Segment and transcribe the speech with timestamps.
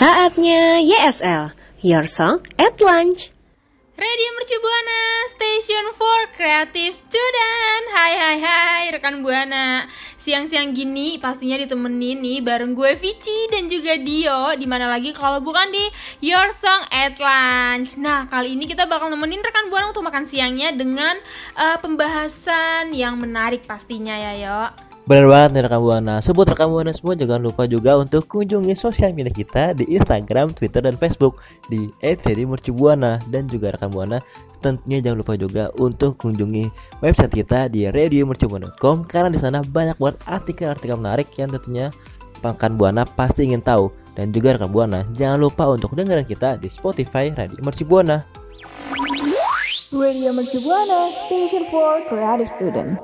[0.00, 1.52] Saatnya YSL,
[1.84, 3.28] Your Song at Lunch.
[4.00, 7.84] Radio Mercu Buana, Station for Creative Student.
[7.92, 9.84] Hai hai hai rekan Buana.
[10.16, 14.56] Siang-siang gini pastinya ditemenin nih bareng gue Vici dan juga Dio.
[14.56, 15.84] Di mana lagi kalau bukan di
[16.24, 18.00] Your Song at Lunch.
[18.00, 21.20] Nah kali ini kita bakal nemenin rekan Buana untuk makan siangnya dengan
[21.60, 26.94] eh, pembahasan yang menarik pastinya ya yo Bener banget nih rekan Buana Sebut rekan Buana
[26.94, 31.90] semua jangan lupa juga untuk kunjungi sosial media kita di Instagram, Twitter, dan Facebook di
[31.98, 34.22] @radiomercubuana dan juga rekan Buana
[34.62, 36.70] tentunya jangan lupa juga untuk kunjungi
[37.02, 41.90] website kita di radiomercubuana.com karena di sana banyak buat artikel-artikel menarik yang tentunya
[42.38, 46.70] rekan Buana pasti ingin tahu dan juga rekan Buana jangan lupa untuk dengerin kita di
[46.70, 48.22] Spotify Radio Mercubuana.
[49.90, 52.94] Radio Mercu Buana, Station for Creative Student.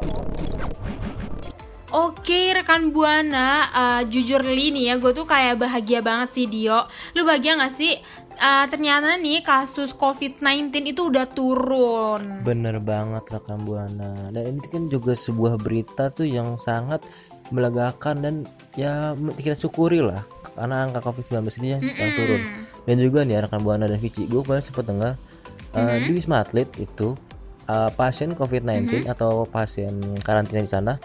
[1.96, 6.84] Oke rekan Buana, eh, jujur li nih ya, gue tuh kayak bahagia banget sih Dio.
[7.16, 7.96] Lu bahagia gak sih?
[8.36, 12.44] Eh, ternyata nih kasus COVID-19 itu udah turun.
[12.44, 17.00] Bener banget rekan Buana Dan ini kan juga sebuah berita tuh yang sangat
[17.48, 18.34] melegakan dan
[18.76, 20.20] ya kita syukuri lah
[20.52, 22.40] karena angka COVID-19 ini yang, yang turun
[22.90, 25.12] dan juga nih rekan Buana dan Vici gue kemarin sempat dengar
[25.78, 27.14] uh, di Wisma Atlet itu
[27.70, 29.94] uh, pasien COVID-19 atau pasien
[30.26, 30.98] karantina di sana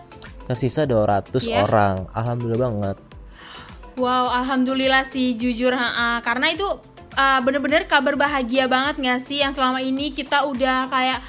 [0.45, 1.65] tersisa 200 Iya.
[1.65, 2.97] orang alhamdulillah banget
[3.99, 6.23] Wow, alhamdulillah sih jujur ha-ha.
[6.23, 11.19] karena itu uh, bener-bener kabar bahagia banget gak sih yang selama ini kita udah kayak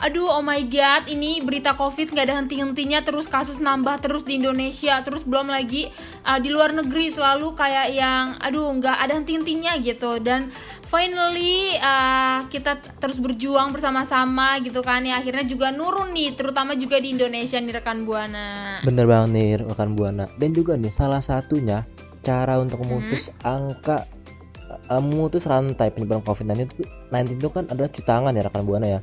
[0.00, 4.40] aduh oh my god ini berita covid nggak ada henti-hentinya terus kasus nambah terus di
[4.40, 5.92] Indonesia terus belum lagi
[6.24, 10.48] uh, di luar negeri selalu kayak yang aduh nggak ada henti-hentinya gitu dan
[10.90, 15.06] finally uh, kita terus berjuang bersama-sama gitu kan.
[15.06, 18.82] Ya akhirnya juga nurun nih terutama juga di Indonesia nih rekan buana.
[18.82, 20.26] Bener banget nih rekan Buana.
[20.34, 21.86] Dan juga nih salah satunya
[22.26, 24.04] cara untuk memutus angka
[24.90, 28.86] uh, memutus rantai penyebaran COVID-19 itu 19 itu kan adalah cuci tangan ya rekan Buana
[28.98, 29.00] ya.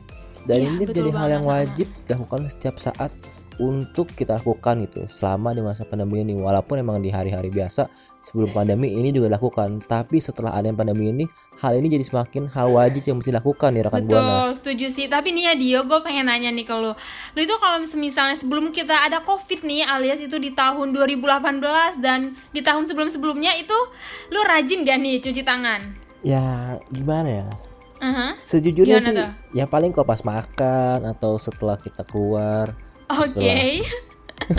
[0.48, 3.12] Dan Iya, ini menjadi hal yang wajib dilakukan setiap saat
[3.58, 7.90] untuk kita lakukan gitu selama di masa pandemi ini walaupun emang di hari-hari biasa
[8.22, 11.26] sebelum pandemi ini juga dilakukan tapi setelah adanya pandemi ini
[11.58, 15.10] hal ini jadi semakin hal wajib yang mesti dilakukan nih rekan Betul, Buana setuju sih.
[15.10, 16.94] Tapi nih ya Dio, gue pengen nanya nih ke lu.
[17.34, 22.38] Lu itu kalau misalnya sebelum kita ada COVID nih, alias itu di tahun 2018 dan
[22.54, 23.74] di tahun sebelum-sebelumnya itu
[24.30, 26.08] lu rajin gak nih cuci tangan?
[26.26, 27.48] ya gimana ya
[27.98, 28.38] Aha.
[28.38, 29.30] sejujurnya Gimana sih tuh?
[29.58, 32.74] ya paling kalau pas makan atau setelah kita keluar
[33.10, 33.82] Oke.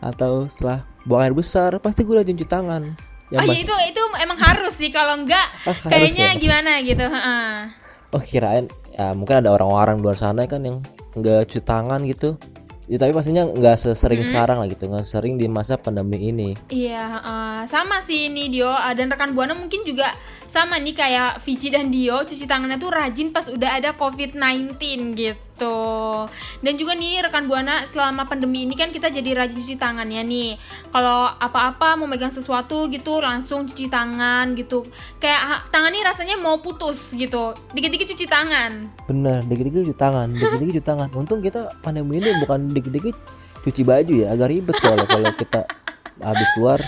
[0.00, 2.82] atau setelah buang air besar pasti gue rajin cuci tangan
[3.28, 6.38] yang Oh iya itu itu emang harus sih kalau enggak Ah, harus kayaknya ya?
[6.38, 7.04] gimana gitu.
[7.04, 7.48] heeh.
[8.08, 10.80] oh kirain ya mungkin ada orang-orang di luar sana kan yang
[11.12, 12.40] nggak cuci tangan gitu
[12.86, 17.04] ya, tapi pastinya nggak sesering sekarang lah gitu nggak sering di masa pandemi ini Iya,
[17.14, 17.56] heeh.
[17.66, 20.08] sama sih ini Dio Uh, dan rekan Buana mungkin juga
[20.48, 24.80] sama nih kayak Vici dan Dio cuci tangannya tuh rajin pas udah ada COVID-19
[25.12, 25.76] gitu.
[26.64, 30.24] Dan juga nih rekan Buana selama pandemi ini kan kita jadi rajin cuci tangan ya
[30.24, 30.56] nih.
[30.88, 34.88] Kalau apa-apa mau megang sesuatu gitu langsung cuci tangan gitu.
[35.20, 37.52] Kayak tangan nih rasanya mau putus gitu.
[37.76, 38.88] Dikit-dikit cuci tangan.
[39.08, 43.16] bener dikit-dikit cuci tangan dikit-dikit cuci tangan untung kita pandemi ini bukan dikit-dikit
[43.64, 45.60] cuci baju ya agak ribet soalnya kalau kita
[46.22, 46.80] habis keluar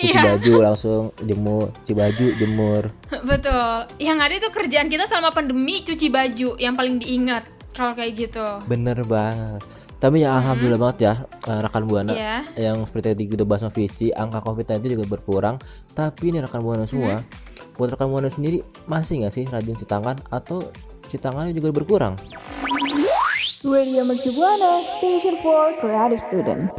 [0.00, 0.22] cuci Iya.
[0.32, 2.82] baju langsung jemur cuci baju jemur
[3.30, 3.68] Betul.
[3.98, 8.46] Yang ada itu kerjaan kita selama pandemi cuci baju yang paling diingat kalau kayak gitu.
[8.64, 9.60] bener banget
[9.96, 11.14] Tapi ya alhamdulillah banget ya
[11.44, 12.36] eh, rekan buana Iya.
[12.58, 15.60] yang seperti tadi kita bahas sama Vici, angka COVID-19 juga berkurang.
[15.90, 17.20] Tapi ini rekan buana semua,
[17.76, 20.72] buat rekan buana sendiri masih nggak sih rajin cuci tangan atau
[21.04, 22.16] cuci tangannya juga berkurang?
[23.62, 26.72] Radio Mercu Buana Station for Creative Student.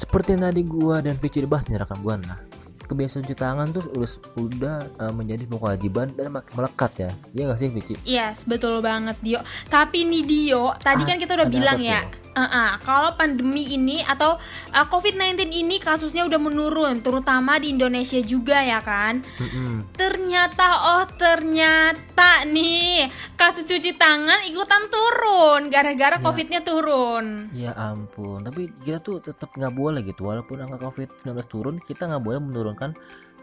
[0.00, 2.40] Seperti yang tadi gua dan Vici bahas nih rekan buana.
[2.88, 4.10] Kebiasaan cuci tangan tuh udah,
[4.40, 7.10] udah eh, menjadi kewajiban dan makin melekat ya.
[7.36, 7.94] Iya nggak sih Vici?
[8.08, 9.44] Yes, betul banget Dio.
[9.68, 14.02] Tapi nih Dio, tadi Ah, kan kita udah bilang apa ya, uh-uh, kalau pandemi ini
[14.06, 14.38] atau
[14.70, 19.22] uh, COVID-19 ini kasusnya udah menurun, terutama di Indonesia juga ya kan.
[19.42, 19.90] Mm-mm.
[19.94, 26.24] Ternyata oh ternyata nih kasus cuci tangan ikutan turun gara-gara Ya.
[26.28, 27.24] COVID-nya turun.
[27.56, 30.28] Ya ampun, tapi kita tuh tetap nggak boleh gitu.
[30.28, 32.92] Walaupun angka COVID-19 turun, kita nggak boleh menurunkan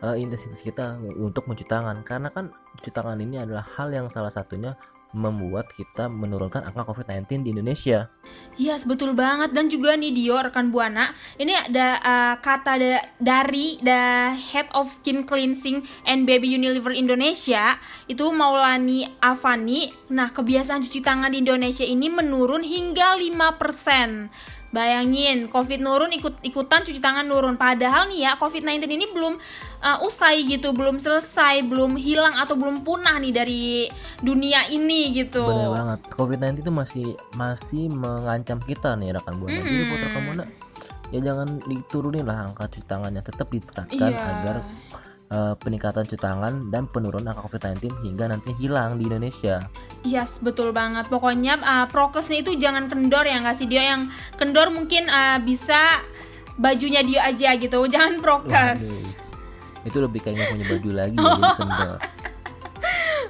[0.06, 2.06] eh, intensitas kita untuk mencuci tangan.
[2.06, 4.78] Karena kan cuci tangan ini adalah hal yang salah satunya
[5.16, 8.12] membuat kita menurunkan angka COVID-19 di Indonesia.
[8.60, 13.80] Yes, betul banget dan juga nih Dio rekan Buana, ini ada uh, kata da- dari
[13.80, 19.94] the Head of Skin Cleansing and Baby Unilever Indonesia itu Maulani Avani.
[20.12, 24.57] Nah, kebiasaan cuci tangan di Indonesia ini menurun hingga 5%.
[24.78, 27.58] Bayangin, COVID nurun ikut ikutan cuci tangan nurun.
[27.58, 29.42] Padahal nih ya, COVID-19 ini belum
[29.82, 33.66] uh, usai gitu, belum selesai, belum hilang atau belum punah nih dari
[34.22, 35.42] dunia ini gitu.
[35.42, 36.00] Benar banget.
[36.14, 39.58] COVID-19 itu masih masih mengancam kita nih rekan buana.
[39.58, 40.46] Jadi buat rekan buana
[41.08, 44.28] ya jangan diturunin lah angka cuci tangannya, tetap ditingkatkan Iya.
[44.28, 44.56] agar
[45.28, 49.64] eh, peningkatan cuci tangan dan penurunan angka COVID-19 hingga nanti hilang di Indonesia.
[50.08, 51.12] Yes, betul banget.
[51.12, 54.08] Pokoknya uh, prokesnya itu jangan kendor ya nggak sih dia yang
[54.40, 56.00] kendor mungkin uh, bisa
[56.56, 57.84] bajunya dia aja gitu.
[57.92, 58.84] Jangan prokes.
[58.84, 59.88] Waduh.
[59.88, 62.00] Itu lebih kayaknya punya baju lagi ya, jadi kendor.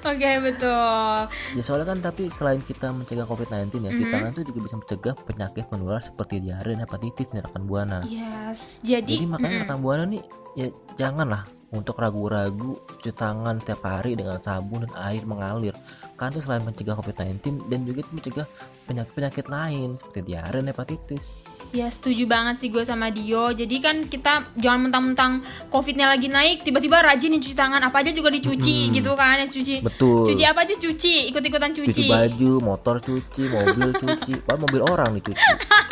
[0.08, 1.18] Oke, betul.
[1.58, 5.16] Ya soalnya kan tapi selain kita mencegah COVID-19 ya, cuci tangan itu juga bisa mencegah
[5.26, 8.00] penyakit menular seperti diare dan hepatitis nih rekan buana.
[8.06, 8.80] Yes.
[8.86, 9.66] Jadi, Jadi makanya mm-mm.
[9.66, 10.22] rekan buana nih
[10.56, 15.76] ya janganlah untuk ragu-ragu cuci tangan tiap hari dengan sabun dan air mengalir.
[16.16, 18.48] Kan itu selain mencegah COVID-19 dan juga mencegah
[18.86, 21.36] penyakit-penyakit lain seperti diare dan hepatitis.
[21.68, 23.52] ya setuju banget sih gue sama Dio.
[23.52, 28.16] Jadi kan kita jangan mentang-mentang COVID-nya lagi naik, tiba-tiba rajin nih cuci tangan apa aja
[28.16, 29.84] juga dicuci gitu kan ya cuci.
[29.84, 30.24] Betul.
[30.32, 32.08] Cuci apa aja cuci, ikut-ikutan Cuci cuci.
[32.08, 35.44] baju, motor cuci, mobil cuci, bahkan mobil orang dicuci.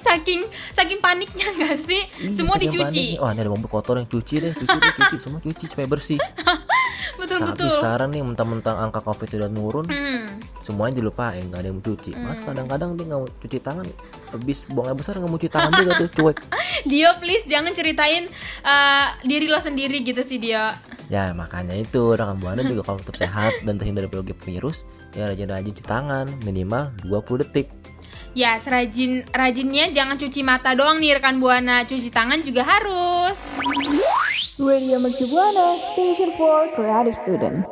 [0.00, 0.40] saking
[0.72, 2.02] saking paniknya gak sih?
[2.18, 3.14] Iya, Semua dicuci.
[3.14, 5.86] panik Wah ini ada mobil kotor yang cuci deh, cuci deh, cuci semua cuci supaya
[5.86, 6.18] bersih.
[7.10, 7.74] Betul Tapi betul.
[7.76, 10.40] sekarang nih mentang-mentang angka covid udah nurun, Hmm.
[10.62, 12.10] semuanya dilupain nggak ada yang mau cuci.
[12.14, 13.86] Mas kadang-kadang dia nggak cuci tangan,
[14.30, 16.38] habis buang air besar nggak mau cuci tangan juga tuh cuek.
[16.88, 18.24] Dio please jangan ceritain
[18.62, 20.72] uh, diri lo sendiri gitu sih Dio.
[21.10, 25.28] Ya makanya itu rekan buana juga kalau tetap sehat dan terhindar dari berbagai virus, ya
[25.28, 27.68] rajin-rajin cuci tangan minimal 20 detik.
[28.30, 33.58] Ya, serajin rajinnya jangan cuci mata doang nih rekan Buana, cuci tangan juga harus.
[34.54, 37.66] Radio Mercu Buana Station for Creative Student.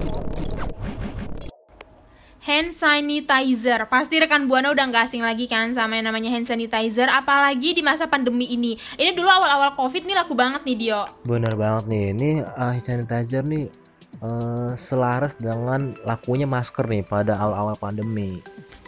[2.42, 7.06] Hand sanitizer, pasti rekan Buana udah nggak asing lagi kan sama yang namanya hand sanitizer,
[7.06, 8.74] apalagi di masa pandemi ini.
[8.98, 11.06] Ini dulu awal-awal COVID nih laku banget nih Dio.
[11.22, 13.70] Bener banget nih, ini uh, hand sanitizer nih
[14.26, 18.42] eh, selaras dengan lakunya masker nih pada awal-awal pandemi.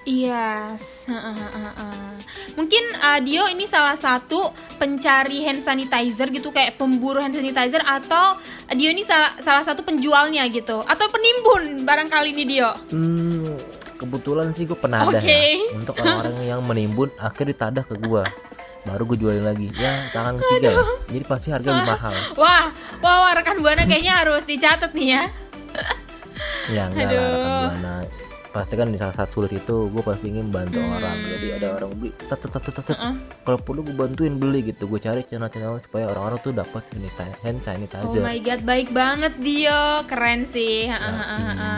[0.08, 1.04] Yes.
[1.12, 2.12] Heeh, heeh, heeh.
[2.56, 4.48] Mungkin uh, Dio ini salah satu
[4.80, 8.40] pencari hand sanitizer gitu kayak pemburu hand sanitizer atau
[8.72, 12.70] Dio ini salah salah satu penjualnya gitu atau penimbun barangkali nih Dio.
[12.90, 13.44] Hmm,
[14.00, 15.28] kebetulan sih gue penadah Oke.
[15.28, 15.76] ya.
[15.76, 18.24] Untuk orang-orang yang menimbun akhirnya ditadah ke gua.
[18.88, 19.68] Baru gue jualin lagi.
[19.76, 20.84] Ya, tangan ketiga ya.
[21.12, 22.14] Jadi pasti harga lebih mahal.
[22.40, 22.72] Wah,
[23.04, 25.22] wah, wah rekan buana kayaknya harus dicatat nih ya.
[26.72, 27.20] Ya enggak lah Aduh.
[27.20, 27.94] rekan buana.
[28.50, 31.22] Pasti kan di saat saat sulit itu gue pasti ingin bantu orang.
[31.22, 32.98] Jadi ada orang beli, tet, tet, tet, tet, tet.
[33.46, 34.90] kalau perlu gue bantuin beli gitu.
[34.90, 38.22] Gue cari channel-channel supaya orang-orang tuh dapat sanitizer- hand Oh sanitizer.
[38.26, 40.90] my god, baik banget Dio, keren sih.
[40.90, 41.70] Ha, ha.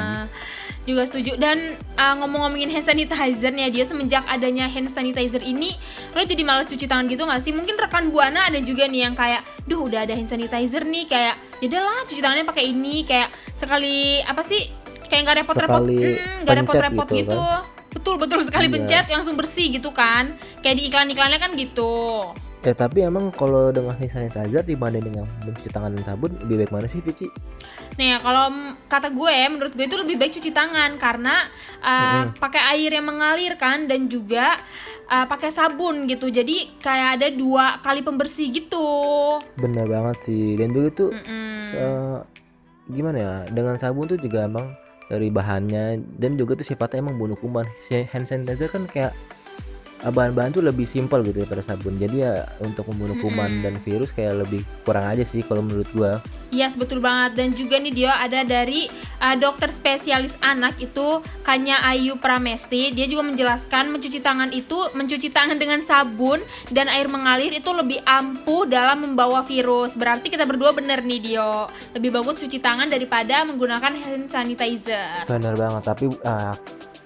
[0.82, 1.38] Juga setuju.
[1.38, 5.76] Dan uh, ngomong-ngomongin hand sanitizer nih ya, Dio semenjak adanya hand sanitizer ini,
[6.16, 7.54] lo jadi malas cuci tangan gitu gak sih?
[7.54, 11.36] Mungkin rekan buana ada juga nih yang kayak, duh udah ada hand sanitizer nih, kayak,
[11.62, 14.81] yaudahlah cuci tangannya pakai ini, kayak sekali apa sih?
[15.12, 17.36] Kayak nggak repot-repot, mm, nggak pencet repot-repot gitu gitu.
[17.36, 17.60] kan.
[17.92, 18.74] Betul betul sekali Iya.
[18.80, 20.32] pencet langsung bersih gitu kan?
[20.64, 21.92] Kayak di iklan-iklannya kan gitu.
[22.62, 26.70] Ya tapi emang kalau dengan hand sanitizer dibanding dengan mencuci tangan dan sabun lebih baik
[26.70, 27.26] mana sih Vici?
[27.98, 28.48] Nih ya, kalau
[28.86, 31.44] kata gue, menurut gue itu lebih baik cuci tangan karena
[31.82, 34.56] uh, pakai air yang mengalir kan dan juga
[35.10, 36.30] uh, pakai sabun gitu.
[36.30, 38.88] Jadi kayak ada dua kali pembersih gitu.
[39.58, 41.60] Bener banget sih dan juga tuh Mm-mm.
[41.60, 42.22] se-
[42.88, 44.70] gimana ya dengan sabun tuh juga emang
[45.12, 46.00] dari bahannya.
[46.16, 47.68] Dan juga tuh sifatnya emang bunuh kuman.
[47.92, 49.12] Hand sanitizer kan kayak
[50.10, 54.42] bahan-bahan tuh lebih simpel gitu daripada sabun jadi ya untuk membunuh kuman dan virus kayak
[54.42, 56.18] lebih kurang aja sih kalau menurut gua
[56.52, 57.40] Yes, betul banget.
[57.40, 58.84] Dan juga nih dia ada dari
[59.24, 62.92] uh, dokter spesialis anak itu Kanya Ayu Pramesti.
[62.92, 68.04] Dia juga menjelaskan mencuci tangan itu mencuci tangan dengan sabun dan air mengalir itu lebih
[68.04, 69.96] ampuh dalam membawa virus.
[69.96, 71.72] Berarti kita berdua bener nih Dio.
[71.96, 75.24] Lebih bagus cuci tangan daripada menggunakan hand sanitizer.
[75.24, 76.52] benar banget tapi uh,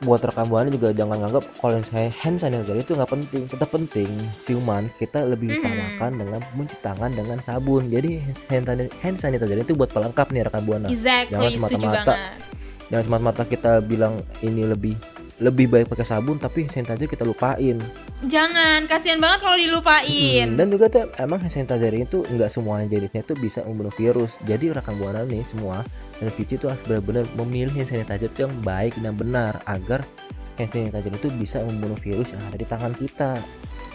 [0.04, 4.10] buat rekan buana juga jangan nganggap kalau saya hand sanitizer itu nggak penting tetap penting.
[4.44, 7.88] Cuman kita lebih utamakan dengan mencuci tangan dengan sabun.
[7.88, 8.20] Jadi
[8.52, 12.14] hand, sani- hand sanitizer itu buat pelengkap nih rekan buana Exactly, jangan semata-mata
[12.86, 14.94] jangan semata-mata kita bilang ini lebih
[15.36, 17.76] lebih baik pakai sabun tapi sanitizer kita lupain
[18.24, 20.48] Jangan, kasihan banget kalau dilupain.
[20.48, 24.40] Hmm, dan juga tuh emang hand sanitizer itu nggak semuanya jenisnya itu bisa membunuh virus
[24.48, 25.84] jadi rekan buana nih semua
[26.16, 30.00] dan Vici itu harus benar-benar memilih hand sanitizer yang baik dan benar agar
[30.56, 33.36] hand sanitizer itu bisa membunuh virus yang ada di tangan kita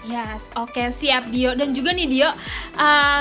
[0.01, 2.29] Yes, oke siap Dio dan juga nih Dio,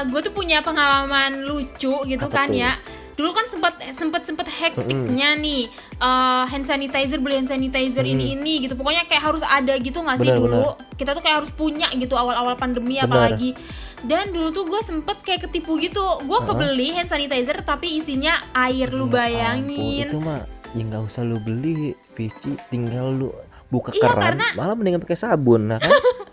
[0.09, 2.57] gue tuh punya pengalaman lucu gitu Apa kan tuh?
[2.57, 2.73] ya.
[3.21, 8.65] Dulu kan sempet sempet sempet hektiknya nih eh, hand sanitizer beli hand sanitizer ini ini
[8.65, 8.73] gitu.
[8.73, 10.73] Pokoknya kayak harus ada gitu nggak sih dulu?
[10.97, 13.05] Kita tuh kayak harus punya gitu awal-awal pandemi Benar.
[13.05, 13.53] apalagi.
[14.01, 16.01] Dan dulu tuh gue sempet kayak ketipu gitu.
[16.25, 20.09] Gue kebeli hand sanitizer tapi isinya air lu Ya bayangin.
[20.09, 23.29] ampun, itu mah ya nggak usah lu beli Vici tinggal lu
[23.69, 25.91] buka Iya, keran karena- malah mendingan pakai sabun nah kan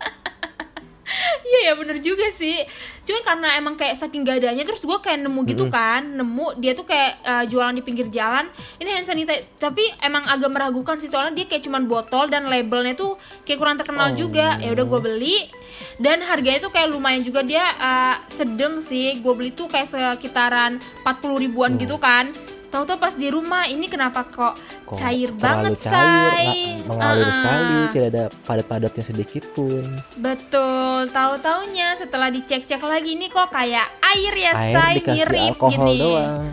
[1.48, 2.60] Iya ya bener juga sih.
[3.08, 6.76] Cuman karena emang kayak saking gak adanya Terus gue kayak nemu gitu kan Nemu dia
[6.76, 8.44] tuh kayak uh, jualan di pinggir jalan
[8.76, 12.92] Ini hand sanitizer Tapi emang agak meragukan sih Soalnya dia kayak cuman botol Dan labelnya
[12.92, 13.16] tuh
[13.48, 14.60] kayak kurang terkenal juga.
[14.60, 15.48] Ya udah gue beli
[15.96, 17.40] Dan harganya tuh kayak lumayan juga.
[17.40, 20.76] Dia uh, sedang sih Gue beli tuh kayak sekitaran
[21.08, 22.28] 40 ribuan gitu kan
[22.68, 27.64] Tahu-tahu pas di rumah ini kenapa kok, Kok cair banget cair, say mengalir Ah, sekali
[27.74, 27.88] ah.
[27.88, 29.80] tidak ada padat-padatnya sedikit pun
[30.14, 35.96] Betul, tahu-taunya setelah dicek-cek lagi ini kok kayak air ya air say mirip alkohol gini.
[35.98, 36.48] doang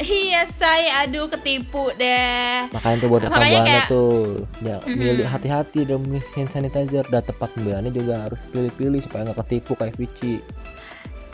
[0.00, 2.64] Iya say, aduh ketipu deh.
[2.70, 4.16] makanya tuh buat Makanya kayak- tuh
[4.58, 9.38] ya milih hati-hati dalam memilih hand sanitizer dan tempat pembeliannya juga harus pilih-pilih supaya nggak
[9.44, 10.40] ketipu kayak Vici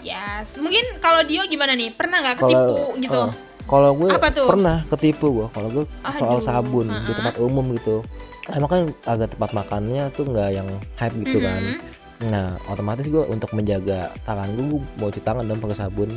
[0.03, 1.91] Yes, mungkin kalau Dio gimana nih?
[1.91, 3.23] Pernah nggak ketipu gitu?
[3.25, 3.31] eh,
[3.67, 4.09] kalau gue
[4.45, 8.03] pernah ketipu gue kalau gue soal sabun di tempat umum gitu.
[8.47, 11.61] Emang kan agak tempat makannya tuh nggak yang hype gitu kan.
[11.61, 11.79] Mhm.
[12.17, 16.11] nah otomatis gue untuk menjaga tangan gue gue mau cuci tangan dong pakai sabun.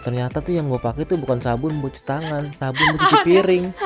[0.00, 3.64] Ternyata tuh yang gue pakai tuh bukan sabun buat cuci tangan sabun buat cuci piring.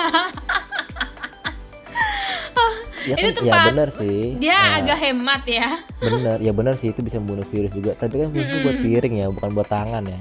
[3.02, 3.42] Ya Itu kan?
[3.42, 4.38] Ya tempat- benar sih.
[4.38, 5.68] Dia Nah, agak hemat ya.
[6.00, 7.98] benar ya benar sih itu bisa membunuh virus juga.
[7.98, 10.20] Tapi kan virus itu buat piring ya bukan buat tangan ya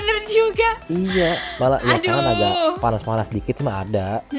[0.00, 0.68] Bener juga.
[0.88, 2.16] iya malah ya Aduh.
[2.16, 4.08] agak panas-panas dikit mah ada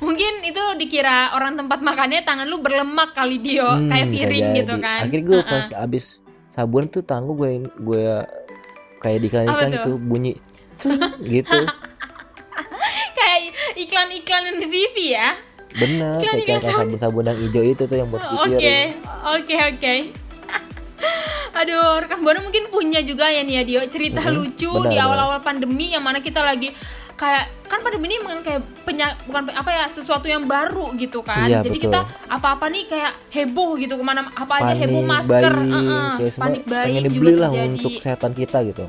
[0.00, 4.56] Mungkin itu dikira orang tempat makannya tangan lu berlemak kali Dio, Hmm, kayak piring jadi.
[4.56, 4.98] gitu kan.
[5.02, 5.50] akhirnya gue Uh-uh.
[5.50, 6.04] pas abis
[6.48, 8.04] sabun tuh tangan gue gue
[8.98, 9.70] kayak di iklan Apa tuh?
[9.72, 10.32] gitu bunyi
[10.76, 11.58] cling gitu
[13.12, 13.38] kayak
[13.76, 15.28] iklan-iklan di TV ya.
[15.72, 18.76] bener Iklan- kayak iklan kayak sabun-sabun yang hijau itu tuh yang buat Oke,
[19.28, 19.94] oke, oke.
[21.60, 24.96] Aduh, rekan buana mungkin punya juga ya nih ya Dio cerita Mm-mm, lucu benar, di
[24.96, 26.72] awal-awal pandemi yang mana kita lagi
[27.20, 31.52] kayak kan pandemi ini emang kayak penyak bukan apa ya sesuatu yang baru gitu kan.
[31.52, 31.92] Iya, Jadi betul.
[31.92, 32.00] kita
[32.32, 36.44] apa-apa nih kayak heboh gitu ke mana apa aja panik heboh masker, uh-uh, kayak semua
[36.48, 36.62] panik
[37.04, 37.68] dibeli juga lah terjadi.
[37.76, 38.84] untuk kesehatan kita gitu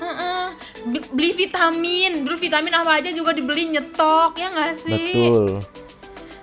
[0.00, 0.44] Heeh.
[0.80, 5.12] Be- beli vitamin, dulu vitamin apa aja juga dibeli nyetok ya nggak sih?
[5.28, 5.60] betul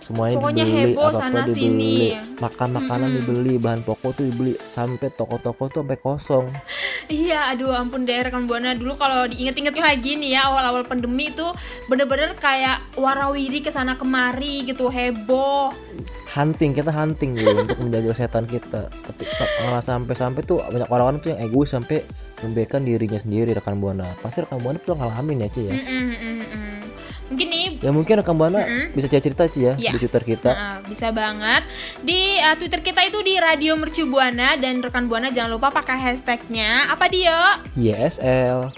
[0.07, 1.95] semuanya Pokoknya dibeli heboh apa sana apa dibeli
[2.39, 6.45] makan makanan dibeli bahan pokok tuh dibeli sampai toko-toko tuh sampai kosong.
[7.11, 8.71] Iya, aduh ampun deh rekan buana.
[8.75, 11.47] Dulu kalau diinget-inget lagi nih ya awal-awal pandemi itu
[11.91, 15.75] bener-bener kayak warawiri ke sana kemari gitu heboh.
[16.37, 18.81] hunting kita hunting gitu untuk menjaga kesehatan kita.
[18.91, 19.23] Tapi
[19.65, 22.05] malah sampai-sampai tuh banyak orang-orang tuh yang egois sampai
[22.45, 24.05] memberikan dirinya sendiri rekan buana.
[24.21, 25.73] Pasti rekan buana pernah ngalamin ya Ci ya?
[25.73, 26.37] Mm-mm, mm.
[26.45, 26.66] Mungkin nih
[27.77, 29.99] ya mungkin rekan buana bisa cerita Ci ya di Yes.
[29.99, 30.51] twitter kita.
[30.51, 31.61] Nah, bisa banget.
[32.01, 35.95] Di uh, Twitter kita itu di Radio Mercu Buana dan rekan Buana jangan lupa pakai
[35.95, 36.89] hashtagnya.
[36.89, 37.61] Apa dia?
[37.73, 38.73] YSL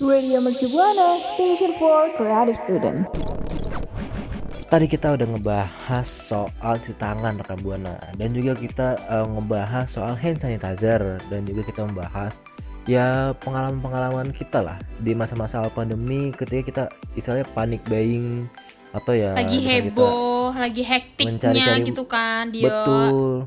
[0.00, 3.04] Radio Mercu Buana, Station for Creative Student.
[4.70, 7.98] tadi kita udah ngebahas soal cuci tangan rekan buana.
[8.14, 11.18] Dan juga kita eh, ngebahas soal hand sanitizer.
[11.26, 12.38] Dan juga kita membahas
[12.84, 16.82] ya pengalaman-pengalaman kita lah di masa-masa pandemi ketika kita
[17.12, 18.48] istilahnya panik buying
[18.90, 22.66] atau ya Lagi heboh, lagi hektiknya gitu kan dia.
[22.66, 23.46] betul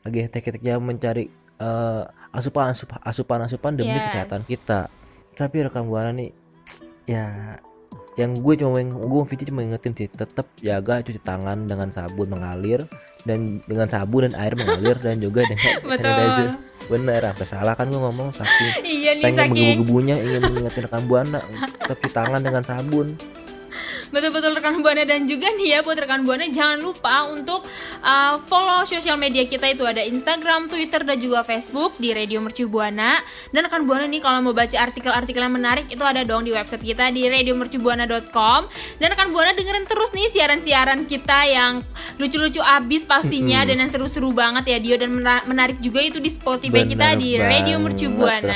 [0.00, 1.26] lagi hektik-hektiknya mencari
[1.56, 4.06] eh, asupan asupan asupan asupan demi Yes.
[4.08, 4.86] kesehatan kita
[5.32, 6.30] tapi rekan buana nih
[7.04, 7.58] ya
[8.14, 12.86] yang gue cuma gue Vici cuma ingetin sih tetap jaga cuci tangan dengan sabun mengalir
[13.24, 15.98] dan dengan sabun dan air mengalir dan juga dengan Betul.
[15.98, 16.48] sanitizer
[16.84, 21.02] bener sampai salah kan gue ngomong saking Iya nih pengen saking menggebu-gebunya ingin mengingatkan rekan
[21.08, 21.40] buana
[21.88, 23.06] cuci tangan dengan sabun
[24.14, 27.66] Betul-betul rekan Buana dan juga nih ya buat rekan Buana jangan lupa untuk
[27.98, 32.70] uh, follow sosial media kita itu ada Instagram, Twitter dan juga Facebook di Radio Mercu
[32.70, 33.18] Buana.
[33.50, 36.86] Dan rekan Buana nih kalau mau baca artikel-artikel yang menarik itu ada dong di website
[36.86, 38.60] kita di radiomercubuana.com.
[39.02, 41.82] Dan rekan Buana dengerin terus nih siaran-siaran kita yang
[42.14, 46.30] lucu-lucu abis pastinya dan yang seru-seru banget ya Dio dan mena- menarik juga itu di
[46.30, 48.46] Spotify kita di Radio Mercu Buana.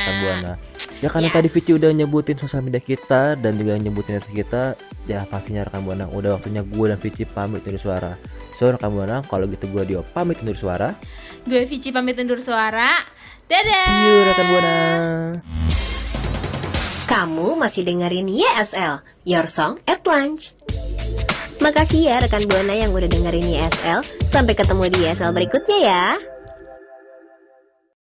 [0.99, 1.37] Ya karena Yes.
[1.39, 4.63] tadi Vici udah nyebutin sosial media kita dan juga nyebutin website kita,
[5.07, 8.19] ya pastinya rekan buana udah waktunya gue dan Vici pamit undur suara.
[8.59, 10.99] So rekan buana, kalau gitu gue Dio pamit undur suara.
[11.47, 12.99] Gue Vici pamit undur suara.
[13.47, 13.87] Dadah.
[13.87, 14.77] See you rekan buana.
[17.09, 20.53] Kamu masih dengerin YSL, Your Song at Lunch.
[21.59, 24.05] Makasih ya rekan Buana yang udah dengerin YSL.
[24.31, 26.05] Sampai ketemu di YSL berikutnya ya.